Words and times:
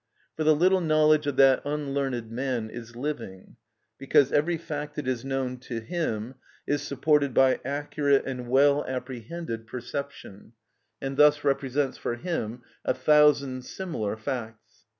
For 0.35 0.43
the 0.43 0.55
little 0.55 0.81
knowledge 0.81 1.27
of 1.27 1.35
that 1.35 1.61
unlearned 1.63 2.31
man 2.31 2.71
is 2.71 2.95
living, 2.95 3.55
because 3.99 4.31
every 4.31 4.57
fact 4.57 4.95
that 4.95 5.07
is 5.07 5.23
known 5.23 5.59
to 5.59 5.79
him 5.79 6.33
is 6.65 6.81
supported 6.81 7.35
by 7.35 7.59
accurate 7.63 8.25
and 8.25 8.47
well 8.49 8.83
apprehended 8.85 9.67
perception, 9.67 10.53
and 10.99 11.17
thus 11.17 11.43
represents 11.43 11.99
for 11.99 12.15
him 12.15 12.63
a 12.83 12.95
thousand 12.95 13.63
similar 13.63 14.17
facts. 14.17 14.87